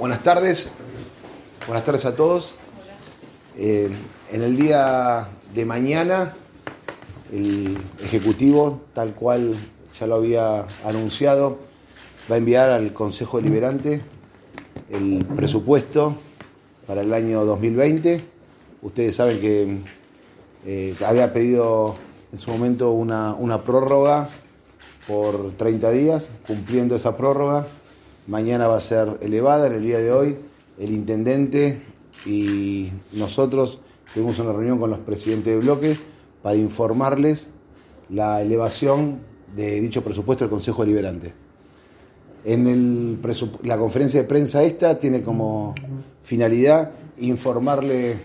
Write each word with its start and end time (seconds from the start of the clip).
Buenas 0.00 0.22
tardes, 0.22 0.70
buenas 1.66 1.84
tardes 1.84 2.06
a 2.06 2.16
todos. 2.16 2.54
Eh, 3.58 3.90
en 4.32 4.42
el 4.42 4.56
día 4.56 5.28
de 5.54 5.66
mañana, 5.66 6.32
el 7.30 7.76
Ejecutivo, 8.02 8.80
tal 8.94 9.12
cual 9.12 9.56
ya 9.98 10.06
lo 10.06 10.14
había 10.14 10.64
anunciado, 10.86 11.58
va 12.30 12.36
a 12.36 12.38
enviar 12.38 12.70
al 12.70 12.94
Consejo 12.94 13.42
Deliberante 13.42 14.00
el 14.88 15.22
presupuesto 15.36 16.14
para 16.86 17.02
el 17.02 17.12
año 17.12 17.44
2020. 17.44 18.22
Ustedes 18.80 19.16
saben 19.16 19.38
que 19.38 19.80
eh, 20.64 20.94
había 21.06 21.30
pedido 21.34 21.94
en 22.32 22.38
su 22.38 22.50
momento 22.50 22.92
una, 22.92 23.34
una 23.34 23.64
prórroga 23.64 24.30
por 25.06 25.52
30 25.58 25.90
días, 25.90 26.30
cumpliendo 26.46 26.96
esa 26.96 27.18
prórroga 27.18 27.66
mañana 28.26 28.66
va 28.66 28.76
a 28.76 28.80
ser 28.80 29.18
elevada. 29.20 29.66
En 29.66 29.74
el 29.74 29.82
día 29.82 29.98
de 29.98 30.12
hoy, 30.12 30.36
el 30.78 30.92
intendente 30.92 31.82
y 32.26 32.90
nosotros 33.12 33.80
tuvimos 34.14 34.38
una 34.38 34.52
reunión 34.52 34.78
con 34.78 34.90
los 34.90 34.98
presidentes 35.00 35.54
de 35.54 35.60
bloque 35.60 35.96
para 36.42 36.56
informarles 36.56 37.48
la 38.08 38.42
elevación 38.42 39.20
de 39.54 39.80
dicho 39.80 40.02
presupuesto 40.02 40.44
del 40.44 40.50
Consejo 40.50 40.82
Deliberante. 40.82 41.32
En 42.44 43.20
la 43.62 43.76
conferencia 43.76 44.22
de 44.22 44.28
prensa 44.28 44.62
esta 44.62 44.98
tiene 44.98 45.22
como 45.22 45.74
finalidad 46.22 46.92
informarle 47.18 48.16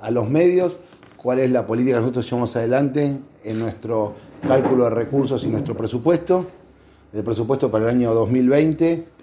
a 0.00 0.10
los 0.10 0.28
medios 0.30 0.76
cuál 1.16 1.40
es 1.40 1.50
la 1.50 1.66
política 1.66 1.96
que 1.96 2.00
nosotros 2.00 2.26
llevamos 2.26 2.54
adelante 2.54 3.18
en 3.42 3.58
nuestro 3.58 4.14
cálculo 4.46 4.84
de 4.84 4.90
recursos 4.90 5.42
y 5.44 5.48
nuestro 5.48 5.76
presupuesto. 5.76 6.46
El 7.12 7.24
presupuesto 7.24 7.70
para 7.70 7.84
el 7.84 7.96
año 7.96 8.14
2020 8.14 9.13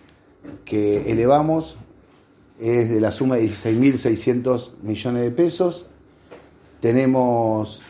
que 0.65 1.11
elevamos 1.11 1.77
es 2.59 2.89
de 2.89 3.01
la 3.01 3.11
suma 3.11 3.35
de 3.35 3.45
16.600 3.45 4.71
millones 4.83 5.23
de 5.23 5.31
pesos. 5.31 5.85
Tenemos 6.79 7.81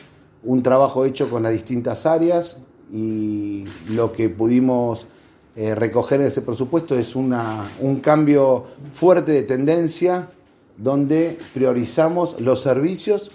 un 0.44 0.64
trabajo 0.64 1.06
hecho 1.06 1.30
con 1.30 1.44
las 1.44 1.52
distintas 1.52 2.06
áreas 2.06 2.58
y 2.92 3.66
lo 3.90 4.14
que 4.14 4.30
pudimos 4.30 5.08
eh, 5.56 5.76
recoger 5.76 6.22
en 6.22 6.28
ese 6.28 6.42
presupuesto 6.42 6.98
es 6.98 7.16
una, 7.16 7.70
un 7.80 8.00
cambio 8.00 8.66
fuerte 8.94 9.34
de 9.34 9.44
tendencia 9.44 10.30
donde 10.78 11.38
priorizamos 11.54 12.40
los 12.40 12.62
servicios 12.62 13.32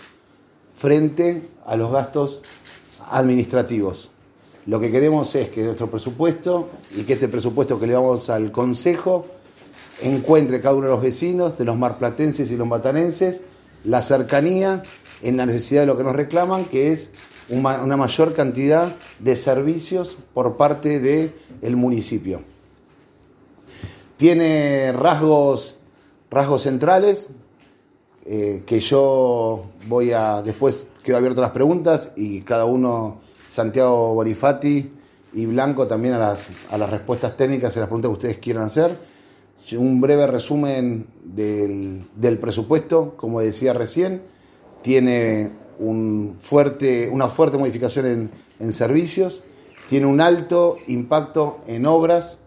frente 0.73 1.49
a 1.67 1.77
los 1.77 1.93
gastos 1.93 2.41
administrativos. 3.11 4.11
Lo 4.67 4.81
que 4.81 4.91
queremos 4.91 5.35
es 5.37 5.49
que 5.51 5.63
nuestro 5.63 5.89
presupuesto 5.89 6.69
y 6.97 7.03
que 7.03 7.13
este 7.13 7.29
presupuesto 7.29 7.79
que 7.79 7.87
le 7.87 7.93
damos 7.93 8.31
al 8.31 8.51
Consejo 8.51 9.27
encuentre 10.03 10.61
cada 10.61 10.75
uno 10.75 10.87
de 10.87 10.93
los 10.93 11.03
vecinos, 11.03 11.57
de 11.57 11.65
los 11.65 11.77
marplatenses 11.77 12.51
y 12.51 12.57
los 12.57 12.67
matanenses, 12.67 13.43
la 13.85 14.03
cercanía 14.03 14.83
en 15.23 15.37
la 15.37 15.47
necesidad 15.47 15.83
de 15.83 15.87
lo 15.87 15.97
que 15.97 16.03
nos 16.03 16.17
reclaman, 16.17 16.65
que 16.65 16.93
es 16.93 17.11
una 17.49 17.97
mayor 17.97 18.35
cantidad 18.35 18.93
de 19.21 19.37
servicios 19.37 20.17
por 20.35 20.57
parte 20.57 20.99
del 20.99 21.77
municipio. 21.77 22.43
Tiene 24.17 24.93
rasgos, 24.93 25.77
rasgos 26.29 26.63
centrales 26.63 27.29
eh, 28.25 28.65
que 28.67 28.81
yo 28.81 29.67
voy 29.87 30.11
a, 30.11 30.43
después 30.43 30.89
quedo 31.05 31.19
abierto 31.19 31.41
a 31.41 31.45
las 31.45 31.53
preguntas 31.53 32.11
y 32.17 32.41
cada 32.41 32.65
uno 32.65 33.21
Santiago 33.57 34.13
Borifati 34.13 34.93
y 35.33 35.47
Blanco 35.47 35.87
también 35.87 36.13
a 36.13 36.19
las, 36.19 36.41
a 36.71 36.77
las 36.77 36.91
respuestas 36.91 37.39
técnicas 37.39 37.75
y 37.75 37.79
las 37.79 37.89
preguntas 37.89 38.11
que 38.11 38.13
ustedes 38.13 38.39
quieran 38.39 38.65
hacer. 38.65 38.95
Un 39.79 39.99
breve 39.99 40.27
resumen 40.27 41.07
del, 41.25 42.39
presupuesto, 42.39 43.15
como 43.17 43.41
decía 43.41 43.73
recién, 43.73 44.21
tiene 44.83 45.53
un 45.79 46.37
fuerte, 46.39 47.09
una 47.11 47.29
fuerte 47.29 47.57
modificación 47.57 48.05
en, 48.07 48.31
en 48.61 48.73
servicios, 48.75 49.43
tiene 49.89 50.05
un 50.05 50.21
alto 50.21 50.77
impacto 50.87 51.61
en 51.67 51.87
obras. 51.87 52.39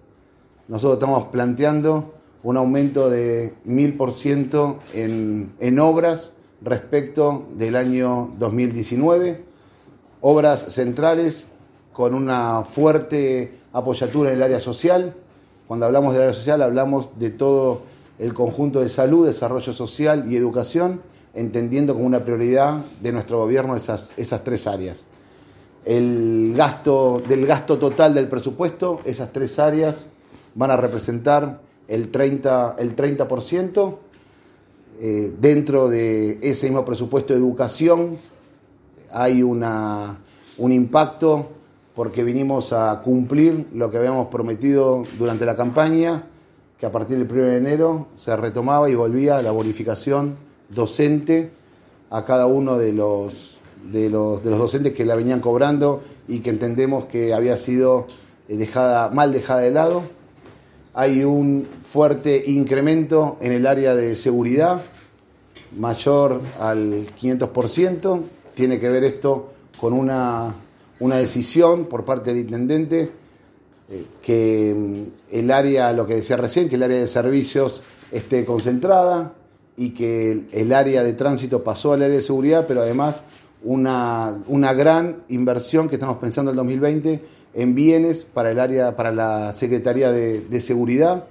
Nosotros 0.67 0.99
estamos 0.99 1.25
planteando 1.29 2.13
un 2.43 2.55
aumento 2.55 3.09
de 3.09 3.55
1000% 3.65 4.77
en, 4.93 5.53
en 5.59 5.79
obras 5.79 6.33
respecto 6.61 7.47
del 7.55 7.75
año 7.75 8.31
2019 8.37 9.48
obras 10.21 10.73
centrales 10.73 11.47
con 11.93 12.13
una 12.13 12.63
fuerte 12.63 13.53
apoyatura 13.73 14.29
en 14.29 14.37
el 14.37 14.43
área 14.43 14.59
social. 14.59 15.13
Cuando 15.67 15.85
hablamos 15.85 16.13
del 16.13 16.23
área 16.23 16.33
social 16.33 16.61
hablamos 16.61 17.09
de 17.17 17.29
todo 17.29 17.81
el 18.17 18.33
conjunto 18.33 18.81
de 18.81 18.89
salud, 18.89 19.25
desarrollo 19.25 19.73
social 19.73 20.31
y 20.31 20.35
educación, 20.35 21.01
entendiendo 21.33 21.93
como 21.93 22.05
una 22.05 22.23
prioridad 22.23 22.83
de 23.01 23.11
nuestro 23.11 23.39
gobierno 23.39 23.75
esas, 23.75 24.13
esas 24.17 24.43
tres 24.43 24.67
áreas. 24.67 25.05
El 25.85 26.53
gasto, 26.55 27.21
del 27.27 27.45
gasto 27.45 27.77
total 27.79 28.13
del 28.13 28.27
presupuesto, 28.27 28.99
esas 29.05 29.31
tres 29.31 29.57
áreas 29.59 30.07
van 30.55 30.71
a 30.71 30.77
representar 30.77 31.61
el 31.87 32.11
30%, 32.11 32.75
el 32.77 32.95
30% 32.95 33.95
eh, 34.99 35.33
dentro 35.39 35.87
de 35.87 36.39
ese 36.41 36.67
mismo 36.67 36.83
presupuesto 36.83 37.33
de 37.33 37.39
educación 37.39 38.17
hay 39.11 39.43
una, 39.43 40.19
un 40.57 40.71
impacto 40.71 41.49
porque 41.95 42.23
vinimos 42.23 42.71
a 42.71 43.01
cumplir 43.03 43.67
lo 43.73 43.91
que 43.91 43.97
habíamos 43.97 44.27
prometido 44.27 45.03
durante 45.17 45.45
la 45.45 45.55
campaña, 45.55 46.23
que 46.79 46.85
a 46.85 46.91
partir 46.91 47.17
del 47.17 47.29
1 47.29 47.49
de 47.49 47.57
enero 47.57 48.07
se 48.15 48.35
retomaba 48.37 48.89
y 48.89 48.95
volvía 48.95 49.41
la 49.41 49.51
bonificación 49.51 50.37
docente 50.69 51.51
a 52.09 52.23
cada 52.23 52.45
uno 52.45 52.77
de 52.77 52.93
los, 52.93 53.59
de 53.91 54.09
los, 54.09 54.43
de 54.43 54.49
los 54.49 54.59
docentes 54.59 54.93
que 54.93 55.05
la 55.05 55.15
venían 55.15 55.41
cobrando 55.41 56.01
y 56.27 56.39
que 56.39 56.51
entendemos 56.51 57.05
que 57.05 57.33
había 57.33 57.57
sido 57.57 58.07
eh, 58.47 58.55
dejada, 58.55 59.09
mal 59.09 59.33
dejada 59.33 59.61
de 59.61 59.71
lado. 59.71 60.03
Hay 60.93 61.23
un 61.23 61.67
fuerte 61.83 62.43
incremento 62.47 63.37
en 63.41 63.51
el 63.51 63.67
área 63.67 63.93
de 63.95 64.15
seguridad, 64.15 64.81
mayor 65.77 66.41
al 66.59 67.05
500%, 67.15 68.23
tiene 68.59 68.77
que 68.77 68.89
ver 68.89 69.05
esto 69.05 69.53
con 69.79 69.93
una, 69.93 70.53
decisión 70.99 71.85
por 71.85 72.03
parte 72.03 72.31
del 72.31 72.41
intendente 72.41 73.09
eh, 73.89 74.05
que 74.21 74.75
mm, 74.77 75.33
el 75.37 75.49
área, 75.49 75.93
lo 75.93 76.05
que 76.05 76.15
decía 76.15 76.35
recién, 76.35 76.67
que 76.67 76.75
el 76.75 76.83
área 76.83 76.97
de 76.97 77.07
servicios 77.07 77.81
esté 78.11 78.43
concentrada 78.43 79.31
y 79.77 79.91
que 79.91 80.47
el, 80.51 80.73
área 80.73 81.03
de 81.03 81.13
tránsito 81.13 81.63
pasó 81.63 81.93
al 81.93 82.01
área 82.01 82.17
de 82.17 82.21
seguridad, 82.21 82.65
pero 82.67 82.81
además 82.81 83.21
una, 83.63 84.35
gran 84.75 85.23
inversión 85.29 85.87
que 85.87 85.95
estamos 85.95 86.17
pensando 86.17 86.51
en 86.51 86.55
el 86.55 86.57
2020 86.57 87.23
en 87.53 87.75
bienes 87.75 88.25
para 88.25 88.51
el 88.51 88.59
área, 88.59 88.93
para 88.97 89.13
la 89.13 89.53
Secretaría 89.53 90.11
de, 90.11 90.41
de 90.41 90.59
Seguridad. 90.59 91.27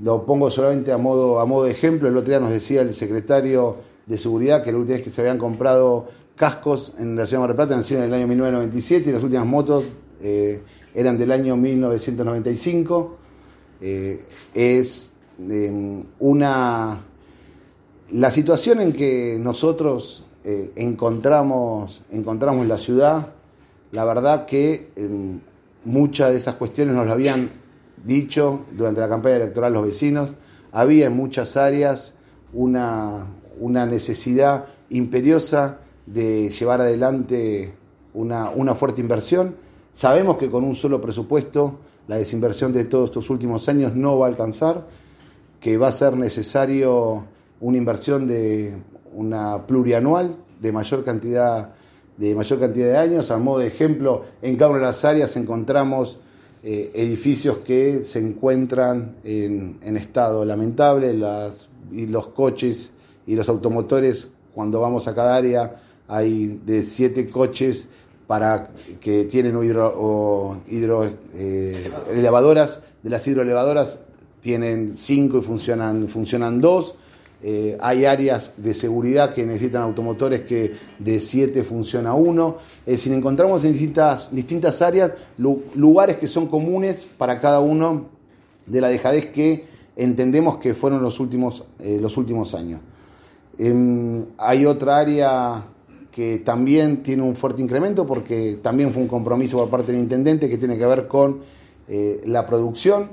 Lo 0.00 0.24
pongo 0.24 0.52
solamente 0.52 0.92
a 0.92 0.98
modo, 0.98 1.40
a 1.40 1.46
modo 1.46 1.64
de 1.64 1.72
ejemplo. 1.72 2.08
El 2.08 2.16
otro 2.16 2.30
día 2.30 2.38
nos 2.38 2.50
decía 2.50 2.82
el 2.82 2.94
secretario 2.94 3.78
de 4.06 4.16
Seguridad 4.18 4.62
que 4.62 4.72
la 4.72 4.78
última 4.78 4.96
vez 4.96 5.04
que 5.04 5.10
se 5.10 5.20
habían 5.20 5.38
comprado 5.38 6.06
cascos 6.38 6.94
en 6.98 7.16
la 7.16 7.26
ciudad 7.26 7.42
de 7.42 7.48
Mar 7.48 7.56
del 7.56 7.56
Plata 7.56 7.82
sido 7.82 8.00
en 8.00 8.06
el 8.06 8.14
año 8.14 8.26
1997 8.28 9.10
y 9.10 9.12
las 9.12 9.22
últimas 9.22 9.44
motos 9.44 9.84
eh, 10.22 10.62
eran 10.94 11.18
del 11.18 11.32
año 11.32 11.56
1995. 11.56 13.16
Eh, 13.80 14.24
es 14.54 15.12
em, 15.38 16.02
una. 16.20 17.00
La 18.12 18.30
situación 18.30 18.80
en 18.80 18.92
que 18.92 19.36
nosotros 19.38 20.24
eh, 20.44 20.70
encontramos, 20.76 22.02
encontramos 22.10 22.66
la 22.66 22.78
ciudad, 22.78 23.34
la 23.92 24.04
verdad 24.04 24.46
que 24.46 24.90
em, 24.96 25.40
muchas 25.84 26.30
de 26.30 26.38
esas 26.38 26.54
cuestiones 26.54 26.94
nos 26.94 27.06
lo 27.06 27.12
habían 27.12 27.50
dicho 28.02 28.64
durante 28.72 29.00
la 29.00 29.08
campaña 29.08 29.36
electoral 29.36 29.72
los 29.72 29.84
vecinos. 29.84 30.34
Había 30.72 31.06
en 31.06 31.16
muchas 31.16 31.56
áreas 31.56 32.14
una, 32.52 33.26
una 33.58 33.84
necesidad 33.84 34.66
imperiosa 34.88 35.80
de 36.12 36.48
llevar 36.50 36.80
adelante 36.80 37.74
una, 38.14 38.74
fuerte 38.74 39.00
inversión. 39.00 39.56
Sabemos 39.92 40.36
que 40.38 40.50
con 40.50 40.64
un 40.64 40.74
solo 40.74 41.00
presupuesto 41.00 41.78
la 42.06 42.16
desinversión 42.16 42.72
de 42.72 42.84
todos 42.84 43.10
estos 43.10 43.30
últimos 43.30 43.68
años 43.68 43.94
no 43.94 44.18
va 44.18 44.26
a 44.26 44.30
alcanzar, 44.30 44.86
que 45.60 45.76
va 45.76 45.88
a 45.88 45.92
ser 45.92 46.16
necesario 46.16 47.24
una 47.60 47.76
inversión 47.76 48.26
de 48.26 48.76
una 49.12 49.66
plurianual 49.66 50.36
de 50.60 50.72
mayor 50.72 51.04
cantidad 51.04 51.72
de 52.16 52.34
mayor 52.34 52.58
cantidad 52.58 52.88
de 52.88 52.96
años. 52.96 53.30
A 53.30 53.38
modo 53.38 53.60
de 53.60 53.68
ejemplo, 53.68 54.24
en 54.42 54.56
cada 54.56 54.70
una 54.70 54.80
de 54.80 54.86
las 54.86 55.04
áreas 55.04 55.36
encontramos 55.36 56.18
eh, 56.64 56.90
edificios 56.94 57.58
que 57.58 58.02
se 58.04 58.18
encuentran 58.18 59.16
en, 59.22 59.78
estado 59.96 60.44
lamentable, 60.44 61.14
las, 61.14 61.68
y 61.92 62.08
los 62.08 62.28
coches 62.28 62.90
y 63.26 63.36
los 63.36 63.48
automotores, 63.48 64.32
cuando 64.54 64.80
vamos 64.80 65.06
a 65.06 65.14
cada 65.14 65.36
área, 65.36 65.76
hay 66.08 66.60
de 66.64 66.82
siete 66.82 67.28
coches 67.28 67.86
para 68.26 68.70
que 69.00 69.24
tienen 69.24 69.56
hidro, 69.62 70.60
eh, 71.34 71.90
elevadoras, 72.12 72.80
de 73.02 73.10
las 73.10 73.26
hidroelevadoras, 73.26 73.98
tienen 74.40 74.96
cinco 74.96 75.38
y 75.38 75.42
funcionan, 75.42 76.08
funcionan 76.08 76.60
dos. 76.60 76.94
Eh, 77.40 77.78
hay 77.80 78.04
áreas 78.04 78.52
de 78.56 78.74
seguridad 78.74 79.32
que 79.32 79.46
necesitan 79.46 79.82
automotores 79.82 80.42
que 80.42 80.72
de 80.98 81.20
7 81.20 81.62
funciona 81.62 82.12
uno. 82.14 82.56
Es 82.84 82.96
decir, 82.96 83.12
encontramos 83.12 83.64
en 83.64 83.72
distintas, 83.72 84.34
distintas 84.34 84.82
áreas 84.82 85.12
lugares 85.36 86.16
que 86.16 86.26
son 86.26 86.48
comunes 86.48 87.06
para 87.16 87.40
cada 87.40 87.60
uno 87.60 88.06
de 88.66 88.80
la 88.80 88.88
dejadez 88.88 89.26
que 89.26 89.64
entendemos 89.96 90.58
que 90.58 90.74
fueron 90.74 91.02
los 91.02 91.20
últimos, 91.20 91.64
eh, 91.78 91.98
los 92.00 92.16
últimos 92.16 92.54
años. 92.54 92.80
Em, 93.56 94.26
hay 94.36 94.66
otra 94.66 94.98
área 94.98 95.64
que 96.18 96.40
también 96.40 97.04
tiene 97.04 97.22
un 97.22 97.36
fuerte 97.36 97.62
incremento 97.62 98.04
porque 98.04 98.58
también 98.60 98.92
fue 98.92 99.02
un 99.02 99.06
compromiso 99.06 99.56
por 99.56 99.70
parte 99.70 99.92
del 99.92 100.00
intendente 100.00 100.48
que 100.48 100.58
tiene 100.58 100.76
que 100.76 100.84
ver 100.84 101.06
con 101.06 101.38
eh, 101.86 102.20
la 102.26 102.44
producción. 102.44 103.10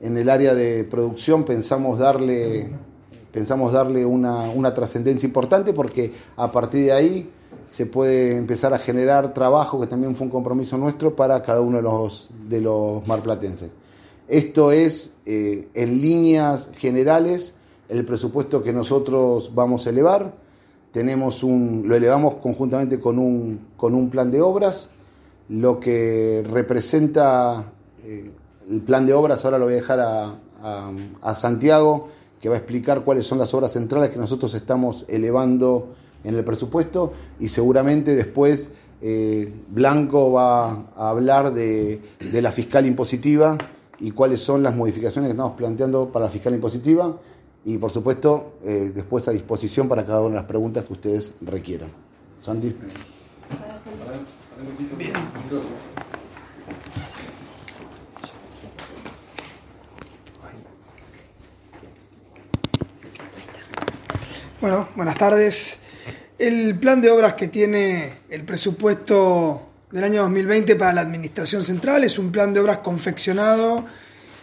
En 0.00 0.16
el 0.16 0.30
área 0.30 0.54
de 0.54 0.84
producción 0.84 1.44
pensamos 1.44 1.98
darle 1.98 2.70
pensamos 3.30 3.72
darle 3.74 4.06
una, 4.06 4.72
trascendencia 4.72 5.26
importante 5.26 5.74
porque 5.74 6.12
a 6.36 6.50
partir 6.50 6.86
de 6.86 6.92
ahí 6.92 7.30
se 7.66 7.84
puede 7.84 8.38
empezar 8.38 8.72
a 8.72 8.78
generar 8.78 9.34
trabajo, 9.34 9.78
que 9.78 9.86
también 9.86 10.16
fue 10.16 10.24
un 10.24 10.30
compromiso 10.30 10.78
nuestro 10.78 11.14
para 11.14 11.42
cada 11.42 11.60
uno 11.60 11.76
de 11.76 11.82
los, 11.82 12.30
de 12.48 12.62
los 12.62 13.06
marplatenses. 13.06 13.68
Esto 14.28 14.72
es, 14.72 15.10
eh, 15.26 15.68
en 15.74 16.00
líneas 16.00 16.70
generales, 16.74 17.52
el 17.90 18.06
presupuesto 18.06 18.62
que 18.62 18.72
nosotros 18.72 19.54
vamos 19.54 19.86
a 19.86 19.90
elevar. 19.90 20.39
Tenemos 20.92 21.42
un, 21.42 21.84
lo 21.86 21.94
elevamos 21.94 22.36
conjuntamente 22.36 22.98
con 22.98 23.18
un, 23.18 23.68
con 23.76 23.94
un 23.94 24.10
plan 24.10 24.30
de 24.30 24.40
obras, 24.40 24.88
lo 25.48 25.78
que 25.80 26.44
representa 26.50 27.72
eh, 28.04 28.30
el 28.68 28.80
plan 28.80 29.06
de 29.06 29.14
obras, 29.14 29.44
ahora 29.44 29.58
lo 29.58 29.64
voy 29.64 29.74
a 29.74 29.76
dejar 29.76 30.00
a, 30.00 30.34
a 31.22 31.34
Santiago, 31.34 32.08
que 32.40 32.48
va 32.48 32.54
a 32.54 32.58
explicar 32.58 33.04
cuáles 33.04 33.26
son 33.26 33.38
las 33.38 33.52
obras 33.54 33.72
centrales 33.72 34.10
que 34.10 34.18
nosotros 34.18 34.54
estamos 34.54 35.04
elevando 35.08 35.94
en 36.24 36.34
el 36.34 36.44
presupuesto. 36.44 37.12
Y 37.38 37.48
seguramente 37.48 38.14
después 38.14 38.70
eh, 39.02 39.52
Blanco 39.68 40.32
va 40.32 40.84
a 40.94 41.08
hablar 41.08 41.54
de, 41.54 42.00
la 42.32 42.52
fiscal 42.52 42.86
impositiva 42.86 43.56
y 43.98 44.10
cuáles 44.10 44.40
son 44.40 44.62
las 44.62 44.76
modificaciones 44.76 45.28
que 45.28 45.32
estamos 45.32 45.56
planteando 45.56 46.10
para 46.10 46.26
la 46.26 46.30
fiscal 46.30 46.54
impositiva 46.54 47.16
y 47.64 47.76
por 47.78 47.90
supuesto 47.90 48.58
eh, 48.64 48.90
después 48.94 49.28
a 49.28 49.32
disposición 49.32 49.88
para 49.88 50.04
cada 50.04 50.20
una 50.20 50.30
de 50.30 50.34
las 50.36 50.44
preguntas 50.44 50.84
que 50.84 50.92
ustedes 50.92 51.34
requieran. 51.40 51.90
Sandy. 52.40 52.74
Bien. 54.96 55.12
Bueno, 64.60 64.88
buenas 64.94 65.16
tardes. 65.16 65.78
El 66.38 66.78
plan 66.78 67.00
de 67.00 67.10
obras 67.10 67.32
que 67.32 67.48
tiene 67.48 68.18
el 68.28 68.44
presupuesto 68.44 69.62
del 69.90 70.04
año 70.04 70.20
2020 70.22 70.76
para 70.76 70.92
la 70.92 71.00
Administración 71.00 71.64
Central 71.64 72.04
es 72.04 72.18
un 72.18 72.30
plan 72.30 72.52
de 72.52 72.60
obras 72.60 72.78
confeccionado 72.78 73.86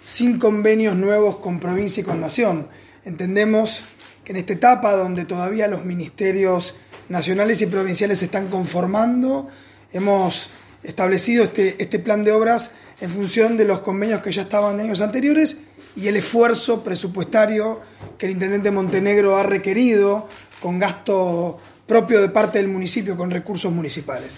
sin 0.02 0.40
convenios 0.40 0.96
nuevos 0.96 1.38
con 1.38 1.60
provincia 1.60 2.02
y 2.02 2.04
con 2.04 2.20
nación. 2.20 2.68
Entendemos 3.08 3.86
que 4.26 4.34
en 4.34 4.36
esta 4.36 4.52
etapa 4.52 4.92
donde 4.98 5.24
todavía 5.24 5.70
los 5.70 5.86
ministerios 5.86 6.76
nacionales 7.08 7.62
y 7.62 7.68
provinciales 7.68 8.20
se 8.20 8.26
están 8.26 8.50
conformando, 8.50 9.48
hemos 9.94 10.50
establecido 10.84 11.46
este, 11.46 11.82
este 11.82 12.00
plan 12.00 12.26
de 12.26 12.34
obras 12.34 12.72
en 13.00 13.10
función 13.10 13.56
de 13.56 13.64
los 13.64 13.80
convenios 13.80 14.22
que 14.22 14.34
ya 14.34 14.42
estaban 14.42 14.76
de 14.76 14.84
años 14.84 15.00
anteriores 15.00 15.62
y 15.96 16.10
el 16.10 16.18
esfuerzo 16.18 16.84
presupuestario 16.84 17.80
que 18.18 18.26
el 18.26 18.34
intendente 18.34 18.72
Montenegro 18.72 19.38
ha 19.38 19.44
requerido 19.44 20.28
con 20.62 20.78
gasto 20.78 21.58
propio 21.88 22.20
de 22.20 22.28
parte 22.28 22.58
del 22.58 22.68
municipio 22.68 23.16
con 23.16 23.32
recursos 23.32 23.72
municipales. 23.72 24.36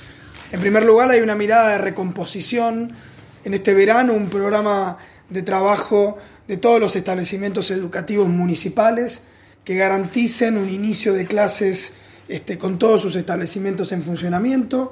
En 0.51 0.60
primer 0.60 0.83
lugar, 0.83 1.10
hay 1.10 1.21
una 1.21 1.33
mirada 1.33 1.69
de 1.69 1.77
recomposición 1.80 2.94
en 3.44 3.54
este 3.56 3.74
verano, 3.74 4.13
un 4.13 4.30
programa 4.30 5.00
de 5.27 5.42
trabajo 5.42 6.19
de 6.50 6.57
todos 6.57 6.81
los 6.81 6.96
establecimientos 6.96 7.69
educativos 7.69 8.28
municipales 8.28 9.22
que 9.63 9.75
garanticen 9.75 10.57
un 10.57 10.68
inicio 10.68 11.13
de 11.13 11.28
clases 11.28 11.94
este, 12.28 12.57
con 12.57 12.80
todos 12.80 13.04
sus 13.04 13.16
establecimientos 13.16 13.92
en 13.92 14.01
funcionamiento. 14.01 14.92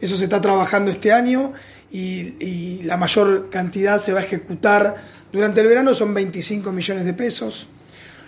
Eso 0.00 0.16
se 0.16 0.24
está 0.24 0.40
trabajando 0.40 0.90
este 0.90 1.12
año 1.12 1.52
y, 1.92 2.34
y 2.44 2.82
la 2.82 2.96
mayor 2.96 3.50
cantidad 3.50 4.00
se 4.00 4.12
va 4.12 4.20
a 4.20 4.24
ejecutar 4.24 4.96
durante 5.32 5.60
el 5.60 5.68
verano 5.68 5.94
son 5.94 6.12
25 6.12 6.72
millones 6.72 7.04
de 7.04 7.14
pesos. 7.14 7.68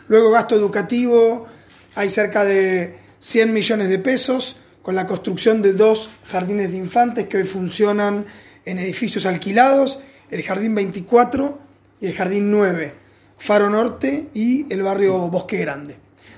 Luego 0.07 0.31
gasto 0.31 0.55
educativo, 0.55 1.49
hay 1.97 2.11
cerca 2.11 2.45
de 2.45 2.97
100 3.19 3.53
millones 3.53 3.89
de 3.89 3.99
pesos 3.99 4.57
con 4.83 4.95
la 4.95 5.07
construcción 5.07 5.63
de 5.63 5.73
dos 5.73 6.11
jardines 6.27 6.71
de 6.71 6.77
infantes 6.77 7.27
que 7.27 7.39
hoy 7.39 7.45
funcionan 7.45 8.25
en 8.65 8.79
edificios 8.79 9.27
alquilados, 9.27 10.01
el 10.31 10.45
Jardín 10.45 10.77
24 10.77 11.68
y 12.01 12.07
el 12.07 12.15
Jardín 12.15 12.51
9, 12.51 12.95
Faro 13.39 13.71
Norte 13.71 14.29
y 14.35 14.73
el 14.73 14.83
barrio 14.83 15.29
Bosque 15.29 15.59
Grande. 15.59 15.97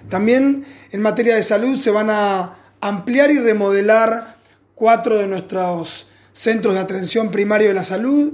También 0.08 0.64
en 0.90 1.02
materia 1.02 1.36
de 1.36 1.42
salud 1.42 1.76
se 1.76 1.90
van 1.90 2.10
a 2.10 2.56
ampliar 2.80 3.30
y 3.30 3.38
remodelar 3.38 4.36
cuatro 4.74 5.18
de 5.18 5.26
nuestros 5.26 6.08
centros 6.32 6.74
de 6.74 6.80
atención 6.80 7.30
primario 7.30 7.68
de 7.68 7.74
la 7.74 7.84
salud, 7.84 8.32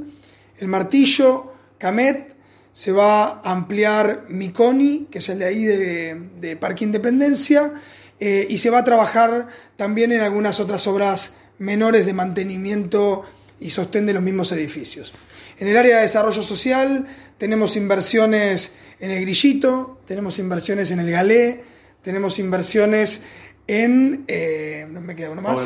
el 0.58 0.69
Martillo, 0.69 1.52
Camet, 1.78 2.34
se 2.73 2.93
va 2.93 3.40
a 3.40 3.52
ampliar 3.52 4.26
Miconi, 4.28 5.08
que 5.11 5.19
es 5.19 5.28
el 5.28 5.38
de 5.38 5.44
ahí 5.46 5.64
de, 5.64 6.56
Parque 6.61 6.84
Independencia, 6.84 7.73
eh, 8.20 8.46
y 8.49 8.58
se 8.58 8.70
va 8.70 8.78
a 8.78 8.84
trabajar 8.84 9.49
también 9.76 10.12
en 10.12 10.20
algunas 10.20 10.61
otras 10.61 10.87
obras 10.87 11.34
menores 11.58 12.06
de 12.06 12.12
mantenimiento 12.12 13.25
y 13.61 13.70
sostén 13.70 14.06
de 14.06 14.12
los 14.12 14.23
mismos 14.23 14.52
edificios. 14.52 15.12
En 15.58 15.69
el 15.69 15.76
área 15.76 15.97
de 15.97 16.03
desarrollo 16.03 16.43
social 16.43 17.06
tenemos 17.38 17.76
inversiones 17.76 18.73
en 19.00 19.11
el 19.11 19.20
Grillito, 19.23 20.00
tenemos 20.06 20.38
inversiones 20.38 20.91
en 20.91 21.00
el 21.00 21.11
Galé, 21.11 21.64
tenemos 22.03 22.38
inversiones 22.38 23.23
en... 23.66 24.25
Eh, 24.28 24.87
no 24.90 25.00
me 25.00 25.16
queda 25.16 25.31
uno 25.31 25.42
más. 25.42 25.61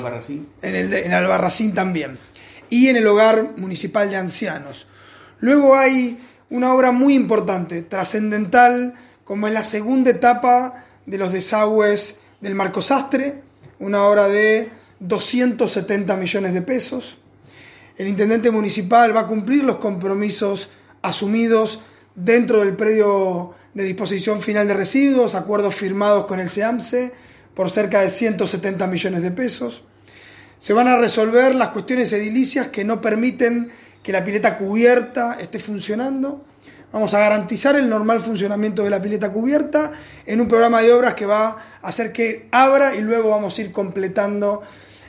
En 0.62 0.74
el, 0.74 0.92
en 0.92 1.12
Albarracín 1.12 1.74
también. 1.74 2.18
Y 2.68 2.88
en 2.88 2.96
el 2.96 3.06
hogar 3.06 3.56
municipal 3.56 4.10
de 4.10 4.16
ancianos. 4.16 4.86
Luego 5.40 5.76
hay 5.76 6.18
una 6.50 6.74
obra 6.74 6.92
muy 6.92 7.14
importante, 7.14 7.82
trascendental, 7.82 8.94
como 9.24 9.46
es 9.46 9.54
la 9.54 9.64
segunda 9.64 10.10
etapa 10.10 10.84
de 11.06 11.18
los 11.18 11.32
desagües 11.32 12.18
del 12.40 12.54
Marco 12.54 12.82
Sastre, 12.82 13.42
una 13.78 14.04
obra 14.04 14.28
de 14.28 14.70
270 14.98 16.16
millones 16.16 16.52
de 16.52 16.62
pesos. 16.62 17.19
El 17.96 18.08
intendente 18.08 18.50
municipal 18.50 19.14
va 19.14 19.20
a 19.20 19.26
cumplir 19.26 19.64
los 19.64 19.76
compromisos 19.76 20.70
asumidos 21.02 21.80
dentro 22.14 22.60
del 22.60 22.76
predio 22.76 23.54
de 23.74 23.84
disposición 23.84 24.40
final 24.40 24.66
de 24.66 24.74
residuos, 24.74 25.34
acuerdos 25.34 25.74
firmados 25.74 26.26
con 26.26 26.40
el 26.40 26.48
SEAMSE 26.48 27.12
por 27.54 27.70
cerca 27.70 28.00
de 28.00 28.10
170 28.10 28.86
millones 28.86 29.22
de 29.22 29.30
pesos. 29.30 29.84
Se 30.58 30.72
van 30.72 30.88
a 30.88 30.96
resolver 30.96 31.54
las 31.54 31.68
cuestiones 31.68 32.12
edilicias 32.12 32.68
que 32.68 32.84
no 32.84 33.00
permiten 33.00 33.70
que 34.02 34.12
la 34.12 34.24
pileta 34.24 34.56
cubierta 34.56 35.38
esté 35.40 35.58
funcionando. 35.58 36.44
Vamos 36.92 37.14
a 37.14 37.20
garantizar 37.20 37.76
el 37.76 37.88
normal 37.88 38.20
funcionamiento 38.20 38.82
de 38.82 38.90
la 38.90 39.00
pileta 39.00 39.30
cubierta 39.30 39.92
en 40.26 40.40
un 40.40 40.48
programa 40.48 40.82
de 40.82 40.92
obras 40.92 41.14
que 41.14 41.24
va 41.24 41.48
a 41.80 41.88
hacer 41.88 42.12
que 42.12 42.48
abra 42.50 42.94
y 42.94 43.00
luego 43.00 43.30
vamos 43.30 43.56
a 43.56 43.62
ir 43.62 43.72
completando 43.72 44.62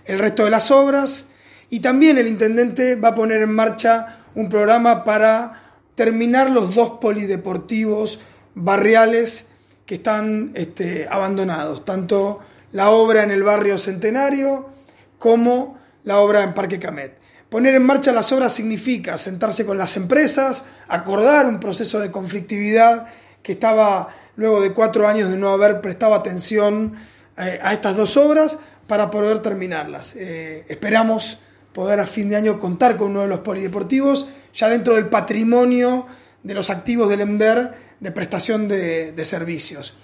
el 0.05 0.19
resto 0.19 0.45
de 0.45 0.51
las 0.51 0.69
obras. 0.69 1.25
Y 1.71 1.79
también 1.79 2.17
el 2.17 2.27
intendente 2.27 2.95
va 2.95 3.09
a 3.09 3.15
poner 3.15 3.41
en 3.41 3.53
marcha 3.53 4.17
un 4.35 4.49
programa 4.49 5.05
para 5.05 5.71
terminar 5.95 6.49
los 6.49 6.75
dos 6.75 6.99
polideportivos 6.99 8.19
barriales 8.55 9.47
que 9.85 9.95
están 9.95 10.51
este, 10.53 11.07
abandonados, 11.09 11.85
tanto 11.85 12.41
la 12.73 12.89
obra 12.89 13.23
en 13.23 13.31
el 13.31 13.43
barrio 13.43 13.77
Centenario 13.77 14.69
como 15.17 15.79
la 16.03 16.19
obra 16.19 16.43
en 16.43 16.53
Parque 16.53 16.77
Camet. 16.77 17.17
Poner 17.47 17.73
en 17.75 17.85
marcha 17.85 18.11
las 18.11 18.33
obras 18.33 18.51
significa 18.51 19.17
sentarse 19.17 19.65
con 19.65 19.77
las 19.77 19.95
empresas, 19.95 20.65
acordar 20.89 21.47
un 21.47 21.61
proceso 21.61 22.01
de 22.01 22.11
conflictividad 22.11 23.07
que 23.41 23.53
estaba 23.53 24.09
luego 24.35 24.59
de 24.59 24.73
cuatro 24.73 25.07
años 25.07 25.29
de 25.29 25.37
no 25.37 25.49
haber 25.51 25.79
prestado 25.79 26.15
atención 26.15 26.95
eh, 27.37 27.59
a 27.63 27.71
estas 27.71 27.95
dos 27.95 28.17
obras 28.17 28.59
para 28.87 29.09
poder 29.09 29.39
terminarlas. 29.39 30.17
Eh, 30.17 30.65
esperamos 30.67 31.39
poder 31.73 31.99
a 31.99 32.07
fin 32.07 32.29
de 32.29 32.35
año 32.35 32.59
contar 32.59 32.97
con 32.97 33.11
uno 33.11 33.21
de 33.21 33.27
los 33.27 33.39
polideportivos 33.39 34.29
ya 34.53 34.69
dentro 34.69 34.95
del 34.95 35.07
patrimonio 35.07 36.05
de 36.43 36.53
los 36.53 36.69
activos 36.69 37.09
del 37.09 37.21
EMDER 37.21 37.71
de 37.99 38.11
prestación 38.11 38.67
de, 38.67 39.25
servicios. 39.25 39.95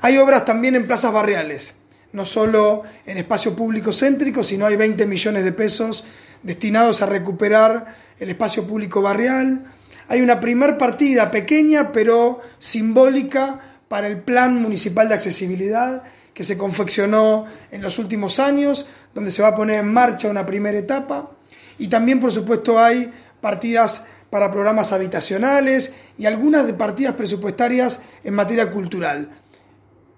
Hay 0.00 0.18
obras 0.18 0.44
también 0.44 0.74
en 0.74 0.86
plazas 0.86 1.12
barriales, 1.12 1.76
no 2.12 2.26
solo 2.26 2.82
en 3.06 3.16
espacio 3.16 3.54
público 3.54 3.92
céntrico, 3.92 4.42
sino 4.42 4.66
hay 4.66 4.76
20 4.76 5.06
millones 5.06 5.44
de 5.44 5.52
pesos 5.52 6.04
destinados 6.42 7.00
a 7.00 7.06
recuperar 7.06 7.96
el 8.18 8.28
espacio 8.28 8.66
público 8.66 9.00
barrial. 9.00 9.64
hay 10.08 10.20
una 10.20 10.40
primer 10.40 10.76
partida 10.76 11.30
pequeña 11.30 11.92
pero 11.92 12.42
simbólica 12.58 13.60
para 13.88 14.08
el 14.08 14.18
Plan 14.18 14.60
Municipal 14.60 15.08
de 15.08 15.14
Accesibilidad 15.14 16.02
que 16.34 16.44
se 16.44 16.58
confeccionó 16.58 17.46
en 17.70 17.80
los 17.80 17.98
últimos 17.98 18.40
años, 18.40 18.86
donde 19.14 19.30
se 19.30 19.40
va 19.40 19.48
a 19.48 19.54
poner 19.54 19.78
en 19.78 19.92
marcha 19.92 20.28
una 20.28 20.44
primera 20.44 20.76
etapa. 20.76 21.30
Y 21.78 21.86
también, 21.88 22.20
por 22.20 22.32
supuesto, 22.32 22.78
hay 22.78 23.10
partidas 23.40 24.06
para 24.30 24.50
programas 24.50 24.92
habitacionales 24.92 25.94
y 26.18 26.26
algunas 26.26 26.66
de 26.66 26.74
partidas 26.74 27.14
presupuestarias 27.14 28.02
en 28.24 28.34
materia 28.34 28.68
cultural. 28.68 29.30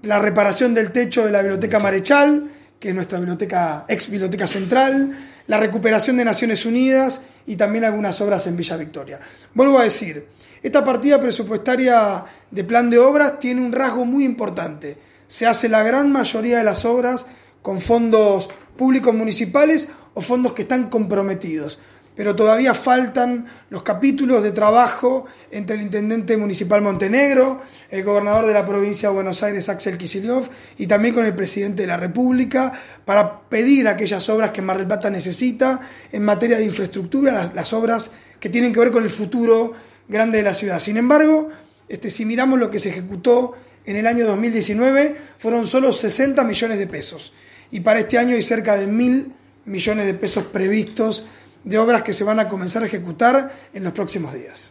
La 0.03 0.19
reparación 0.19 0.73
del 0.73 0.91
techo 0.91 1.27
de 1.27 1.33
la 1.33 1.43
Biblioteca 1.43 1.79
Marechal, 1.79 2.51
que 2.81 2.91
es 2.91 2.95
nuestra 2.95 3.19
biblioteca, 3.19 3.85
ex 3.89 4.11
biblioteca 4.11 4.47
central, 4.47 5.19
la 5.47 5.59
recuperación 5.59 6.17
de 6.17 6.25
Naciones 6.25 6.65
Unidas 6.65 7.21
y 7.47 7.57
también 7.57 7.85
algunas 7.85 8.19
obras 8.23 8.47
en 8.47 8.57
Villa 8.57 8.77
Victoria. 8.77 9.21
Vuelvo 9.53 9.79
a 9.79 9.85
decir, 9.85 10.27
esta 10.63 10.83
partida 10.83 11.21
presupuestaria 11.21 12.25
de 12.51 12.65
plan 12.65 12.89
de 12.89 12.99
obras 12.99 13.39
tiene 13.39 13.61
un 13.61 13.73
rasgo 13.73 14.05
muy 14.05 14.25
importante. 14.25 14.97
Se 15.27 15.47
hace 15.47 15.69
la 15.69 15.83
gran 15.83 16.13
mayoría 16.13 16.59
de 16.59 16.65
las 16.65 16.85
obras 16.85 17.27
con 17.63 17.81
fondos 17.81 18.49
públicos 18.77 19.15
municipales 19.15 19.89
o 20.15 20.21
fondos 20.21 20.53
que 20.53 20.63
están 20.63 20.89
comprometidos 20.89 21.79
pero 22.17 22.35
todavía 22.35 22.73
faltan 22.73 23.47
los 23.69 23.83
capítulos 23.83 24.43
de 24.43 24.51
trabajo 24.51 25.27
entre 25.51 25.77
el 25.77 25.83
intendente 25.83 26.37
municipal 26.39 26.81
Montenegro, 26.81 27.61
el 27.91 28.03
gobernador 28.03 28.47
de 28.47 28.55
la 28.55 28.65
provincia 28.65 29.11
de 29.11 29.15
Buenos 29.15 29.43
Aires, 29.43 29.69
Axel 29.69 29.99
Kicillof, 29.99 30.49
y 30.79 30.87
también 30.87 31.15
con 31.15 31.27
el 31.27 31.35
presidente 31.35 31.83
de 31.83 31.89
la 31.89 31.99
República, 31.99 32.73
para 33.05 33.41
pedir 33.41 33.87
aquellas 33.87 34.29
obras 34.31 34.51
que 34.51 34.63
Mar 34.63 34.79
del 34.79 34.87
Plata 34.87 35.11
necesita 35.11 35.79
en 36.11 36.25
materia 36.25 36.57
de 36.57 36.65
infraestructura, 36.65 37.53
las, 37.55 37.73
obras 37.75 38.13
que 38.41 38.49
tienen 38.49 38.73
que 38.73 38.81
ver 38.81 38.91
con 38.91 39.05
el 39.05 39.11
futuro 39.11 39.75
grande 40.09 40.39
de 40.39 40.45
la 40.45 40.55
ciudad. 40.55 40.81
Sin 40.81 40.97
embargo, 40.97 41.51
este, 41.87 42.11
si 42.11 42.25
miramos 42.25 42.59
lo 42.59 42.71
que 42.71 42.79
se 42.79 42.89
ejecutó 42.89 43.53
en 43.87 43.97
el 43.97 44.07
año 44.07 44.27
2019, 44.27 45.17
fueron 45.39 45.67
solo 45.67 45.93
60 45.93 46.43
millones 46.45 46.79
de 46.79 46.87
pesos. 46.87 47.33
Y 47.71 47.81
para 47.81 48.01
este 48.01 48.19
año 48.19 48.35
hay 48.35 48.43
cerca 48.43 48.77
de 48.77 48.87
mil 48.87 49.33
millones 49.65 50.07
de 50.07 50.15
pesos 50.15 50.45
previstos 50.45 51.27
de 51.65 51.79
obras 51.79 52.03
que 52.03 52.13
se 52.13 52.25
van 52.25 52.39
a 52.39 52.49
comenzar 52.49 52.83
a 52.83 52.87
ejecutar 52.87 53.53
en 53.73 53.85
los 53.85 53.93
próximos 53.93 54.35
días. 54.35 54.71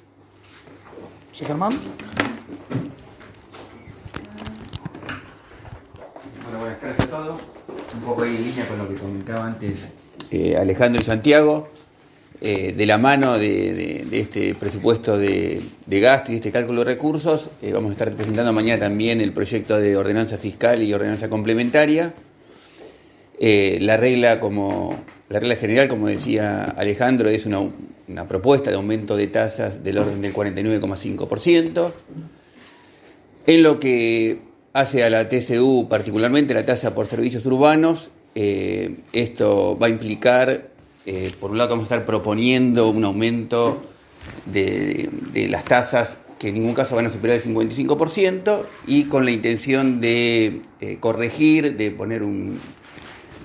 ¿Sí, 1.34 1.46
Germán? 1.46 1.74
Bueno, 6.44 6.60
buenas 6.60 6.80
tardes 6.80 7.00
a 7.00 7.08
todos. 7.08 7.42
Un 7.94 8.02
poco 8.02 8.24
ahí 8.24 8.36
en 8.36 8.44
línea 8.44 8.68
con 8.68 8.78
lo 8.78 8.88
que 8.88 8.96
comentaba 8.96 9.46
antes 9.46 9.80
eh, 10.32 10.56
Alejandro 10.58 11.02
y 11.02 11.06
Santiago. 11.06 11.70
Eh, 12.42 12.74
de 12.76 12.86
la 12.86 12.98
mano 12.98 13.38
de, 13.38 14.06
este 14.12 14.56
presupuesto 14.56 15.18
de, 15.18 15.62
gasto 15.88 16.32
y 16.32 16.36
este 16.36 16.52
cálculo 16.52 16.80
de 16.84 16.86
recursos, 16.94 17.50
eh, 17.62 17.72
vamos 17.72 17.90
a 17.90 17.94
estar 17.94 18.12
presentando 18.12 18.52
mañana 18.52 18.82
también 18.82 19.22
el 19.22 19.32
proyecto 19.32 19.78
de 19.78 19.96
ordenanza 19.96 20.38
fiscal 20.38 20.84
y 20.84 20.94
ordenanza 20.94 21.30
complementaria. 21.30 22.14
la 23.40 23.98
regla, 23.98 24.40
como 24.40 25.00
la 25.28 25.40
regla 25.40 25.56
general, 25.56 25.88
como 25.88 26.08
decía 26.08 26.64
Alejandro, 26.64 27.30
es 27.30 27.48
una, 27.48 28.28
propuesta 28.28 28.70
de 28.70 28.76
aumento 28.76 29.18
de 29.18 29.28
tasas 29.28 29.84
del 29.84 29.98
orden 29.98 30.22
del 30.22 30.34
49,5%. 30.34 31.92
En 33.48 33.64
lo 33.64 33.80
que 33.80 34.42
hace 34.74 35.04
a 35.04 35.10
la 35.10 35.28
TCU, 35.28 35.88
particularmente 35.90 36.54
la 36.54 36.66
tasa 36.66 36.94
por 36.94 37.08
servicios 37.08 37.46
urbanos, 37.46 38.12
eh, 38.36 38.98
esto 39.14 39.78
va 39.82 39.88
a 39.88 39.90
implicar, 39.90 40.70
eh, 41.06 41.32
por 41.40 41.52
un 41.52 41.58
lado, 41.58 41.72
vamos 41.72 41.84
a 41.84 41.96
estar 41.96 42.06
proponiendo 42.06 42.90
un 42.90 43.04
aumento 43.04 43.84
de, 44.46 45.10
las 45.50 45.64
tasas 45.64 46.18
que 46.40 46.50
en 46.50 46.56
ningún 46.56 46.74
caso 46.74 46.96
van 46.96 47.06
a 47.06 47.10
superar 47.10 47.38
el 47.38 47.44
55% 47.44 48.64
y 48.88 49.04
con 49.04 49.24
la 49.24 49.32
intención 49.32 50.02
de 50.02 50.62
eh, 50.82 50.98
corregir, 51.00 51.78
de 51.78 51.92
poner 51.92 52.24
un, 52.24 52.60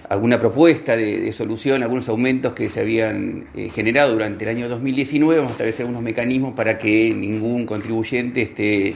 alguna 0.08 0.40
propuesta 0.40 0.96
de, 0.96 1.32
solución, 1.32 1.82
algunos 1.82 2.08
aumentos 2.08 2.54
que 2.54 2.70
se 2.70 2.80
habían 2.80 3.46
eh, 3.54 3.68
generado 3.68 4.14
durante 4.14 4.44
el 4.44 4.50
año 4.56 4.68
2019. 4.68 5.36
Vamos 5.36 5.50
a 5.50 5.52
establecer 5.52 5.82
algunos 5.82 6.02
mecanismos 6.02 6.54
para 6.54 6.78
que 6.78 7.12
ningún 7.14 7.66
contribuyente 7.66 8.42
esté 8.42 8.94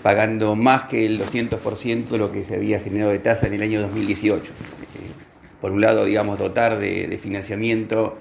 pagando 0.00 0.54
más 0.54 0.84
que 0.84 1.06
el 1.06 1.20
200% 1.20 2.08
de 2.08 2.18
lo 2.18 2.30
que 2.30 2.44
se 2.44 2.54
había 2.54 2.78
generado 2.78 3.10
de 3.10 3.18
tasa 3.18 3.48
en 3.48 3.54
el 3.54 3.62
año 3.62 3.80
2018. 3.82 4.52
Por 5.60 5.72
un 5.72 5.80
lado, 5.80 6.04
digamos, 6.04 6.38
dotar 6.38 6.78
de, 6.78 7.18
financiamiento 7.22 8.18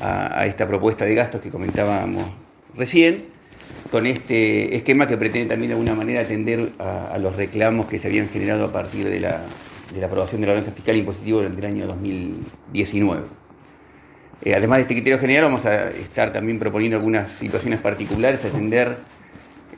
a, 0.00 0.46
esta 0.46 0.66
propuesta 0.66 1.04
de 1.04 1.14
gastos 1.14 1.40
que 1.40 1.50
comentábamos 1.50 2.24
recién, 2.76 3.26
con 3.90 4.06
este 4.06 4.74
esquema 4.74 5.06
que 5.06 5.16
pretende 5.16 5.48
también 5.48 5.68
de 5.68 5.74
alguna 5.74 5.94
manera 5.94 6.22
atender 6.22 6.70
a 6.78 7.16
los 7.18 7.36
reclamos 7.36 7.86
que 7.86 7.98
se 7.98 8.08
habían 8.08 8.28
generado 8.28 8.64
a 8.66 8.72
partir 8.72 9.08
de 9.08 9.20
la 9.20 9.40
aprobación 10.04 10.40
de 10.40 10.48
la 10.48 10.54
balanza 10.54 10.72
fiscal 10.72 10.96
impositiva 10.96 11.38
durante 11.38 11.60
el 11.60 11.66
año 11.66 11.86
2019. 11.86 13.44
Eh, 14.44 14.54
además 14.54 14.78
de 14.78 14.82
este 14.82 14.94
criterio 14.94 15.18
general, 15.18 15.44
vamos 15.44 15.64
a 15.64 15.90
estar 15.90 16.32
también 16.32 16.58
proponiendo 16.58 16.98
algunas 16.98 17.32
situaciones 17.32 17.80
particulares, 17.80 18.44
atender 18.44 18.98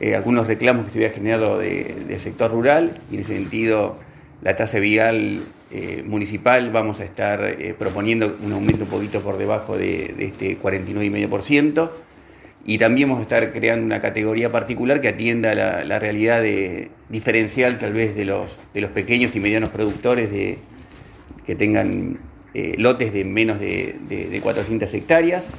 eh, 0.01 0.17
algunos 0.17 0.47
reclamos 0.47 0.87
que 0.87 0.93
se 0.93 0.99
habían 0.99 1.13
generado 1.13 1.59
del 1.59 2.21
sector 2.21 2.51
rural 2.51 2.93
y 3.11 3.15
en 3.15 3.21
ese 3.21 3.35
sentido 3.35 3.97
la 4.43 4.57
tasa 4.57 4.79
vial 4.79 5.41
eh, 5.71 6.03
municipal 6.07 6.71
vamos 6.71 7.01
a 7.01 7.05
estar 7.05 7.57
proponiendo 7.79 8.37
un 8.43 8.53
aumento 8.53 8.85
un 8.85 8.91
poquito 8.91 9.21
por 9.21 9.37
debajo 9.39 9.77
de, 9.77 10.15
de 10.17 10.27
este 10.27 10.59
49,5% 10.59 11.91
y 12.65 12.79
también 12.79 13.09
vamos 13.09 13.21
a 13.21 13.23
estar 13.23 13.53
creando 13.53 13.85
una 13.85 14.01
categoría 14.01 14.51
particular 14.51 15.01
que 15.01 15.09
atienda 15.09 15.55
la, 15.55 15.99
realidad 15.99 16.43
diferencial 17.09 17.79
tal 17.79 17.93
vez 17.93 18.17
de 18.17 18.25
los, 18.25 18.57
de 18.75 18.81
los 18.81 18.91
pequeños 18.91 19.37
y 19.37 19.41
medianos 19.41 19.71
productores 19.71 20.31
de, 20.31 20.59
que 21.47 21.55
tengan 21.55 22.19
eh, 22.53 22.75
lotes 22.79 23.13
de 23.13 23.25
menos 23.25 23.61
de, 23.61 23.97
de, 24.09 24.41
400 24.41 24.93
hectáreas. 24.95 25.51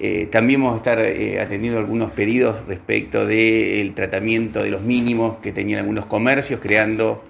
Eh, 0.00 0.28
también 0.30 0.60
vamos 0.60 0.74
a 0.74 0.78
estar 0.78 1.00
eh, 1.00 1.40
atendiendo 1.40 1.78
algunos 1.78 2.10
pedidos 2.10 2.56
respecto 2.66 3.24
del 3.24 3.94
tratamiento 3.94 4.62
de 4.62 4.70
los 4.70 4.82
mínimos 4.82 5.38
que 5.38 5.52
tenían 5.52 5.80
algunos 5.80 6.06
comercios, 6.06 6.60
creando 6.60 7.24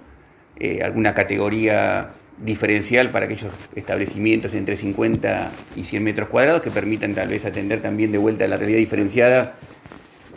alguna 0.83 1.13
categoría 1.13 2.11
diferencial 2.43 3.09
para 3.11 3.25
aquellos 3.25 3.51
establecimientos 3.75 4.53
entre 4.53 4.77
50 4.77 5.51
y 5.75 5.83
100 5.83 6.03
metros 6.03 6.29
cuadrados 6.29 6.61
que 6.61 6.69
permitan 6.69 7.13
tal 7.13 7.29
vez 7.29 7.45
atender 7.45 7.81
también 7.81 8.11
de 8.11 8.17
vuelta 8.17 8.47
la 8.47 8.57
realidad 8.57 8.77
diferenciada 8.77 9.55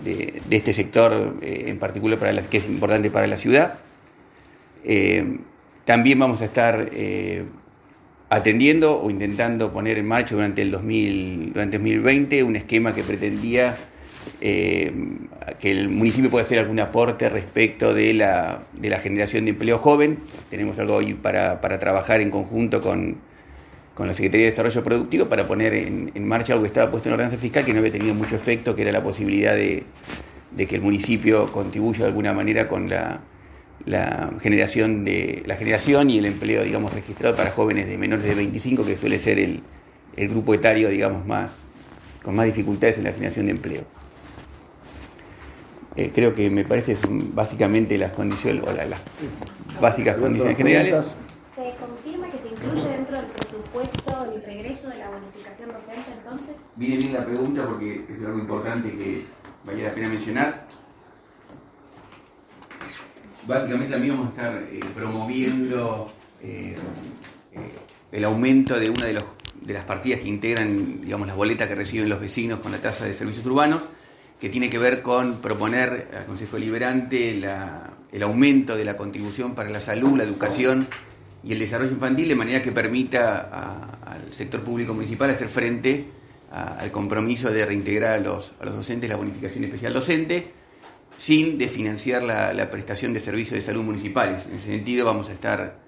de, 0.04 0.40
este 0.50 0.72
sector 0.72 1.36
eh, 1.42 1.64
en 1.66 1.78
particular 1.78 2.18
para 2.18 2.32
la, 2.32 2.42
que 2.42 2.58
es 2.58 2.66
importante 2.66 3.10
para 3.10 3.26
la 3.26 3.36
ciudad. 3.36 3.78
Eh, 4.84 5.38
también 5.84 6.18
vamos 6.18 6.40
a 6.40 6.46
estar 6.46 6.88
eh, 6.92 7.44
atendiendo 8.30 8.98
o 8.98 9.10
intentando 9.10 9.72
poner 9.72 9.98
en 9.98 10.06
marcha 10.06 10.34
durante 10.34 10.62
el 10.62 10.70
2000, 10.70 11.52
durante 11.52 11.78
2020 11.78 12.42
un 12.44 12.56
esquema 12.56 12.94
que 12.94 13.02
pretendía 13.02 13.76
eh, 14.40 14.92
que 15.58 15.70
el 15.70 15.88
municipio 15.88 16.30
pueda 16.30 16.44
hacer 16.44 16.58
algún 16.58 16.80
aporte 16.80 17.28
respecto 17.28 17.92
de 17.94 18.14
la, 18.14 18.62
de 18.72 18.88
la 18.88 18.98
generación 18.98 19.44
de 19.44 19.50
empleo 19.50 19.78
joven. 19.78 20.18
Tenemos 20.48 20.78
algo 20.78 20.96
hoy 20.96 21.14
para, 21.14 21.60
para 21.60 21.78
trabajar 21.78 22.20
en 22.20 22.30
conjunto 22.30 22.80
con, 22.80 23.16
con, 23.94 24.06
la 24.06 24.14
Secretaría 24.14 24.46
de 24.46 24.52
Desarrollo 24.52 24.82
Productivo 24.82 25.26
para 25.26 25.46
poner 25.46 25.74
en, 25.74 26.26
marcha 26.26 26.54
algo 26.54 26.62
que 26.62 26.68
estaba 26.68 26.90
puesto 26.90 27.08
en 27.08 27.10
la 27.10 27.14
ordenanza 27.16 27.40
fiscal 27.40 27.64
que 27.64 27.72
no 27.72 27.80
había 27.80 27.92
tenido 27.92 28.14
mucho 28.14 28.36
efecto, 28.36 28.74
que 28.74 28.82
era 28.82 28.92
la 28.92 29.02
posibilidad 29.02 29.54
de, 29.54 29.82
de 30.52 30.66
que 30.66 30.76
el 30.76 30.82
municipio 30.82 31.50
contribuya 31.52 32.00
de 32.00 32.06
alguna 32.06 32.32
manera 32.32 32.66
con 32.66 32.88
la, 32.88 33.20
la 33.84 34.30
generación 34.40 35.04
de 35.04 35.42
la 35.46 35.56
generación 35.56 36.10
y 36.10 36.18
el 36.18 36.26
empleo 36.26 36.64
digamos 36.64 36.92
registrado 36.92 37.36
para 37.36 37.50
jóvenes 37.50 37.86
de 37.88 37.96
menores 37.98 38.24
de 38.24 38.34
25 38.34 38.84
que 38.84 38.96
suele 38.96 39.18
ser 39.18 39.38
el, 39.38 39.60
el 40.16 40.28
grupo 40.28 40.54
etario 40.54 40.88
digamos 40.88 41.26
más 41.26 41.50
con 42.22 42.34
más 42.34 42.46
dificultades 42.46 42.98
en 42.98 43.04
la 43.04 43.12
generación 43.12 43.46
de 43.46 43.52
empleo. 43.52 43.99
Eh, 45.96 46.12
creo 46.14 46.34
que 46.34 46.48
me 46.50 46.64
parece 46.64 46.96
son 46.96 47.34
básicamente 47.34 47.98
las 47.98 48.12
condiciones, 48.12 48.62
o 48.64 48.72
las 48.72 49.00
básicas 49.80 50.16
condiciones 50.16 50.56
generales. 50.56 51.06
¿Se 51.56 51.74
confirma 51.78 52.30
que 52.30 52.38
se 52.38 52.48
incluye 52.48 52.88
dentro 52.88 53.16
del 53.16 53.26
presupuesto 53.26 54.32
el 54.32 54.42
regreso 54.42 54.88
de 54.88 54.98
la 54.98 55.10
bonificación 55.10 55.72
docente 55.72 56.12
entonces? 56.16 56.56
Viene 56.76 56.96
bien 56.96 57.12
la 57.12 57.24
pregunta 57.24 57.66
porque 57.66 58.04
es 58.08 58.24
algo 58.24 58.38
importante 58.38 58.90
que 58.90 59.24
valía 59.64 59.88
la 59.88 59.94
pena 59.94 60.08
mencionar. 60.08 60.66
Básicamente 63.46 63.92
también 63.92 64.16
vamos 64.16 64.28
a 64.28 64.30
estar 64.30 64.62
eh, 64.70 64.80
promoviendo 64.94 66.10
eh, 66.40 66.76
el 68.12 68.24
aumento 68.24 68.78
de 68.78 68.90
una 68.90 69.06
de, 69.06 69.14
los, 69.14 69.24
de 69.60 69.74
las 69.74 69.84
partidas 69.84 70.20
que 70.20 70.28
integran 70.28 71.00
digamos, 71.00 71.26
las 71.26 71.36
boletas 71.36 71.66
que 71.66 71.74
reciben 71.74 72.08
los 72.08 72.20
vecinos 72.20 72.60
con 72.60 72.70
la 72.70 72.78
tasa 72.78 73.06
de 73.06 73.14
servicios 73.14 73.44
urbanos 73.44 73.82
que 74.40 74.48
tiene 74.48 74.70
que 74.70 74.78
ver 74.78 75.02
con 75.02 75.40
proponer 75.40 76.08
al 76.16 76.24
Consejo 76.24 76.58
Liberante 76.58 77.38
el 78.10 78.22
aumento 78.22 78.74
de 78.74 78.84
la 78.84 78.96
contribución 78.96 79.54
para 79.54 79.68
la 79.68 79.80
salud, 79.80 80.16
la 80.16 80.24
educación 80.24 80.88
y 81.44 81.52
el 81.52 81.58
desarrollo 81.58 81.92
infantil 81.92 82.28
de 82.28 82.34
manera 82.34 82.62
que 82.62 82.72
permita 82.72 83.90
al 84.02 84.32
sector 84.32 84.62
público 84.62 84.94
municipal 84.94 85.30
hacer 85.30 85.48
frente 85.48 86.06
al 86.50 86.90
compromiso 86.90 87.50
de 87.50 87.64
reintegrar 87.64 88.14
a 88.14 88.18
los, 88.18 88.54
a 88.60 88.64
los 88.64 88.76
docentes 88.76 89.08
la 89.10 89.16
bonificación 89.16 89.64
especial 89.64 89.92
docente 89.92 90.52
sin 91.16 91.58
desfinanciar 91.58 92.22
la, 92.22 92.54
la 92.54 92.70
prestación 92.70 93.12
de 93.12 93.20
servicios 93.20 93.56
de 93.56 93.62
salud 93.62 93.82
municipales. 93.82 94.46
En 94.46 94.56
ese 94.56 94.68
sentido 94.68 95.04
vamos 95.04 95.28
a 95.28 95.34
estar, 95.34 95.78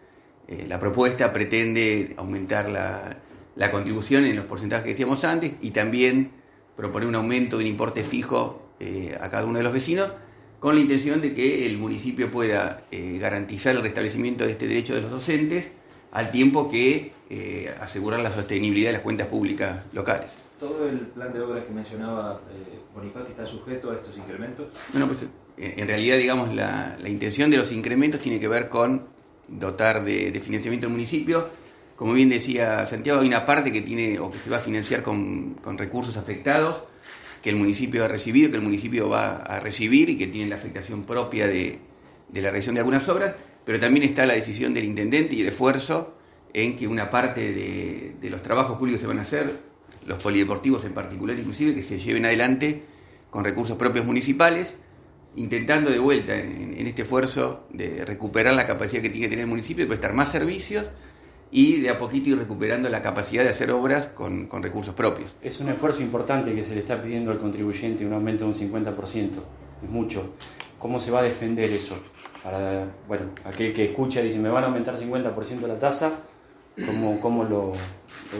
eh, 0.46 0.66
la 0.68 0.78
propuesta 0.78 1.32
pretende 1.32 2.12
aumentar 2.18 2.68
la, 2.68 3.16
la, 3.56 3.70
contribución 3.70 4.26
en 4.26 4.36
los 4.36 4.44
porcentajes 4.44 4.84
que 4.84 4.90
decíamos 4.90 5.24
antes 5.24 5.52
y 5.62 5.70
también 5.70 6.41
proponer 6.76 7.08
un 7.08 7.14
aumento 7.14 7.58
de 7.58 7.64
un 7.64 7.70
importe 7.70 8.04
fijo 8.04 8.62
eh, 8.80 9.16
a 9.20 9.30
cada 9.30 9.44
uno 9.44 9.58
de 9.58 9.64
los 9.64 9.72
vecinos 9.72 10.10
con 10.58 10.74
la 10.74 10.80
intención 10.80 11.20
de 11.20 11.34
que 11.34 11.66
el 11.66 11.78
municipio 11.78 12.30
pueda 12.30 12.84
eh, 12.90 13.18
garantizar 13.20 13.74
el 13.74 13.82
restablecimiento 13.82 14.44
de 14.44 14.52
este 14.52 14.66
derecho 14.66 14.94
de 14.94 15.02
los 15.02 15.10
docentes 15.10 15.70
al 16.12 16.30
tiempo 16.30 16.70
que 16.70 17.12
eh, 17.30 17.74
asegurar 17.80 18.20
la 18.20 18.30
sostenibilidad 18.30 18.88
de 18.88 18.92
las 18.94 19.02
cuentas 19.02 19.26
públicas 19.26 19.84
locales. 19.92 20.34
¿Todo 20.60 20.88
el 20.88 20.98
plan 20.98 21.32
de 21.32 21.40
obras 21.40 21.64
que 21.64 21.72
mencionaba 21.72 22.40
Bonifati 22.94 23.32
está 23.32 23.46
sujeto 23.46 23.90
a 23.90 23.94
estos 23.94 24.16
incrementos? 24.16 24.68
Bueno, 24.92 25.08
pues 25.08 25.26
en 25.56 25.86
realidad, 25.86 26.16
digamos, 26.18 26.54
la, 26.54 26.96
la 27.00 27.08
intención 27.08 27.50
de 27.50 27.56
los 27.56 27.72
incrementos 27.72 28.20
tiene 28.20 28.38
que 28.38 28.46
ver 28.46 28.68
con 28.68 29.06
dotar 29.48 30.04
de, 30.04 30.30
de, 30.30 30.40
financiamiento 30.40 30.86
al 30.86 30.92
municipio. 30.92 31.48
Como 32.02 32.14
bien 32.14 32.30
decía 32.30 32.84
Santiago, 32.84 33.20
hay 33.20 33.28
una 33.28 33.46
parte 33.46 33.70
que 33.70 33.80
tiene 33.80 34.18
o 34.18 34.28
que 34.28 34.36
se 34.36 34.50
va 34.50 34.56
a 34.56 34.58
financiar 34.58 35.04
con, 35.04 35.54
recursos 35.78 36.16
afectados 36.16 36.82
que 37.40 37.50
el 37.50 37.54
municipio 37.54 38.04
ha 38.04 38.08
recibido, 38.08 38.50
que 38.50 38.56
el 38.56 38.62
municipio 38.64 39.08
va 39.08 39.36
a 39.36 39.60
recibir 39.60 40.10
y 40.10 40.18
que 40.18 40.26
tiene 40.26 40.50
la 40.50 40.56
afectación 40.56 41.04
propia 41.04 41.46
de, 41.46 41.78
la 42.34 42.40
realización 42.40 42.74
de 42.74 42.80
algunas 42.80 43.08
obras, 43.08 43.36
pero 43.64 43.78
también 43.78 44.04
está 44.04 44.26
la 44.26 44.32
decisión 44.32 44.74
del 44.74 44.86
intendente 44.86 45.36
y 45.36 45.42
el 45.42 45.46
esfuerzo 45.50 46.16
en 46.52 46.74
que 46.74 46.88
una 46.88 47.08
parte 47.08 47.52
de, 48.20 48.30
los 48.30 48.42
trabajos 48.42 48.78
públicos 48.78 49.00
se 49.00 49.06
van 49.06 49.20
a 49.20 49.22
hacer, 49.22 49.60
los 50.04 50.20
polideportivos 50.20 50.84
en 50.84 50.94
particular 50.94 51.38
inclusive, 51.38 51.72
que 51.72 51.84
se 51.84 52.00
lleven 52.00 52.24
adelante 52.24 52.82
con 53.30 53.44
recursos 53.44 53.76
propios 53.76 54.04
municipales, 54.04 54.74
intentando 55.36 55.88
de 55.88 56.00
vuelta 56.00 56.34
en, 56.34 56.74
en, 56.76 56.84
este 56.84 57.02
esfuerzo 57.02 57.68
de 57.70 58.04
recuperar 58.04 58.54
la 58.54 58.66
capacidad 58.66 59.00
que 59.00 59.08
tiene 59.08 59.26
que 59.26 59.30
tener 59.30 59.44
el 59.44 59.50
municipio 59.50 59.84
de 59.84 59.88
prestar 59.88 60.14
más 60.14 60.32
servicios 60.32 60.90
y 61.54 61.80
de 61.80 61.90
a 61.90 61.98
poquito 61.98 62.30
ir 62.30 62.38
recuperando 62.38 62.88
la 62.88 63.02
capacidad 63.02 63.44
de 63.44 63.50
hacer 63.50 63.70
obras 63.70 64.06
con, 64.06 64.46
con, 64.46 64.62
recursos 64.62 64.94
propios. 64.94 65.36
Es 65.42 65.60
un 65.60 65.68
esfuerzo 65.68 66.02
importante 66.02 66.54
que 66.54 66.62
se 66.62 66.74
le 66.74 66.80
está 66.80 67.00
pidiendo 67.00 67.30
al 67.30 67.38
contribuyente, 67.38 68.06
un 68.06 68.14
aumento 68.14 68.44
de 68.44 68.50
un 68.50 68.54
50%, 68.54 69.30
es 69.84 69.90
mucho. 69.90 70.30
¿Cómo 70.78 70.98
se 70.98 71.10
va 71.10 71.20
a 71.20 71.22
defender 71.22 71.70
eso? 71.70 71.96
Para, 72.42 72.86
bueno, 73.06 73.26
aquel 73.44 73.74
que 73.74 73.84
escucha 73.84 74.22
y 74.22 74.24
dice, 74.24 74.38
me 74.38 74.48
van 74.48 74.64
a 74.64 74.68
aumentar 74.68 74.98
50% 74.98 75.66
la 75.68 75.78
tasa, 75.78 76.12
¿cómo, 76.74 77.20
cómo 77.20 77.44
lo, 77.44 77.72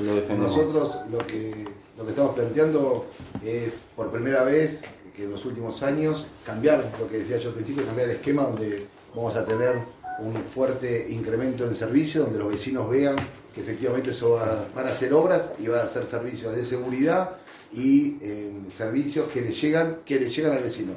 lo 0.03 0.15
defendemos? 0.15 0.57
Nosotros 0.57 1.01
lo 1.11 1.19
que, 1.19 1.67
lo 1.99 2.05
que 2.05 2.11
estamos 2.11 2.35
planteando 2.35 3.11
es, 3.45 3.83
por 3.95 4.11
primera 4.11 4.43
vez, 4.43 4.85
que 5.15 5.25
en 5.25 5.31
los 5.31 5.45
últimos 5.45 5.83
años, 5.83 6.27
cambiar, 6.47 6.91
lo 6.99 7.07
que 7.09 7.19
decía 7.19 7.37
yo 7.37 7.51
al 7.51 7.57
principio, 7.57 7.85
cambiar 7.85 8.09
el 8.09 8.17
esquema 8.17 8.45
donde 8.45 8.87
vamos 9.15 9.37
a 9.37 9.45
tener 9.45 9.83
un 10.19 10.35
fuerte 10.45 11.07
incremento 11.11 11.65
en 11.65 11.75
servicio, 11.75 12.23
donde 12.23 12.39
los 12.39 12.51
vecinos 12.51 12.89
vean 12.89 13.17
que 13.55 13.61
efectivamente 13.61 14.11
eso 14.11 14.31
va, 14.31 14.67
van 14.75 14.87
a 14.87 14.91
hacer 14.91 15.13
obras 15.13 15.51
y 15.59 15.67
van 15.67 15.81
a 15.81 15.85
hacer 15.85 16.05
servicios 16.05 16.55
de 16.55 16.65
seguridad 16.65 17.31
y 17.73 18.19
eh, 18.21 18.53
servicios 18.75 19.31
que 19.33 19.41
le 19.41 19.53
llegan, 19.53 19.99
que 20.05 20.19
le 20.19 20.29
llegan 20.29 20.53
al 20.53 20.63
vecino. 20.63 20.93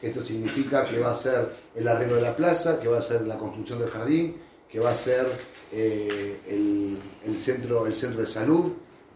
Esto 0.00 0.22
significa 0.22 0.88
que 0.88 0.98
va 0.98 1.10
a 1.10 1.14
ser 1.14 1.50
el 1.74 1.86
arreglo 1.86 2.16
de 2.16 2.22
la 2.22 2.34
plaza, 2.34 2.80
que 2.80 2.88
va 2.88 2.98
a 2.98 3.02
ser 3.02 3.26
la 3.26 3.36
construcción 3.36 3.78
del 3.80 3.90
jardín, 3.90 4.34
que 4.68 4.80
va 4.80 4.90
a 4.90 4.96
ser 4.96 5.26
eh, 5.72 6.38
el, 6.48 7.36
centro, 7.36 7.86
el 7.86 7.94
centro 7.94 8.20
de 8.20 8.26
salud, 8.26 8.72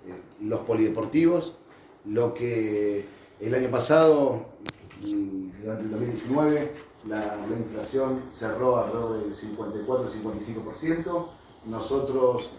eh, 0.06 0.44
los 0.44 0.60
polideportivos, 0.60 1.54
lo 2.04 2.34
que 2.34 3.06
el 3.40 3.54
año 3.54 3.70
pasado, 3.70 4.46
durante 5.00 5.84
el 5.84 5.90
2019, 5.90 6.70
la, 7.08 7.36
la, 7.36 7.58
inflación 7.58 8.22
cerró 8.32 8.78
alrededor 8.78 9.20
del 9.20 9.34
54-55%. 9.34 11.26
Nosotros 11.66 12.50